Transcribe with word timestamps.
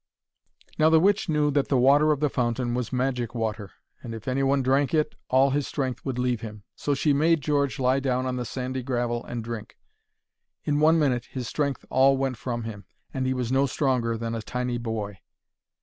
Now 0.79 0.89
the 0.89 0.99
witch 0.99 1.29
knew 1.29 1.51
that 1.51 1.67
the 1.67 1.77
water 1.77 2.11
of 2.11 2.21
the 2.21 2.29
fountain 2.31 2.73
was 2.73 2.91
magic 2.91 3.35
water, 3.35 3.69
and 4.01 4.15
if 4.15 4.27
any 4.27 4.41
one 4.41 4.63
drank 4.63 4.95
it 4.95 5.13
all 5.29 5.51
his 5.51 5.67
strength 5.67 6.03
would 6.03 6.17
leave 6.17 6.41
him. 6.41 6.63
So 6.75 6.95
she 6.95 7.13
made 7.13 7.41
George 7.41 7.77
lie 7.77 7.99
down 7.99 8.25
on 8.25 8.35
the 8.35 8.43
sandy 8.43 8.81
gravel 8.81 9.23
and 9.23 9.43
drink. 9.43 9.77
In 10.63 10.79
one 10.79 10.97
minute 10.97 11.25
his 11.25 11.47
strength 11.47 11.85
all 11.91 12.17
went 12.17 12.37
from 12.37 12.63
him 12.63 12.85
and 13.13 13.27
he 13.27 13.35
was 13.35 13.51
no 13.51 13.67
stronger 13.67 14.17
than 14.17 14.33
a 14.33 14.41
tiny 14.41 14.79
boy. 14.79 15.19